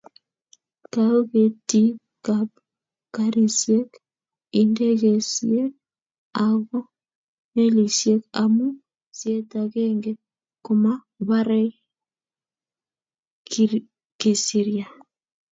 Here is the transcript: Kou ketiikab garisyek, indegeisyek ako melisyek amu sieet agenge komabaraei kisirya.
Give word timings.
Kou 0.93 1.17
ketiikab 1.31 2.49
garisyek, 3.15 3.89
indegeisyek 4.61 5.71
ako 6.45 6.79
melisyek 7.53 8.21
amu 8.43 8.67
sieet 9.17 9.49
agenge 9.63 10.11
komabaraei 10.65 11.71
kisirya. 14.19 14.85